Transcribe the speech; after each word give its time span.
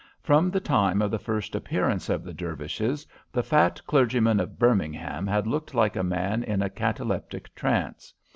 From 0.19 0.49
the 0.49 0.59
time 0.59 0.99
of 0.99 1.11
the 1.11 1.19
first 1.19 1.53
appearance 1.53 2.09
of 2.09 2.23
the 2.23 2.33
Dervishes 2.33 3.05
the 3.31 3.43
fat 3.43 3.79
clergyman 3.85 4.39
of 4.39 4.57
Birmingham 4.57 5.27
had 5.27 5.45
looked 5.45 5.75
like 5.75 5.95
a 5.95 6.03
man 6.03 6.41
in 6.41 6.63
a 6.63 6.71
cataleptic 6.71 7.53
trance. 7.53 8.11